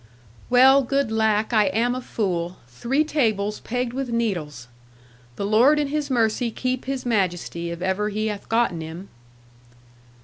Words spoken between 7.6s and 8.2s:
if ever